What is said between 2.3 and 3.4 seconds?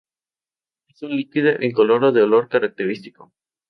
característico.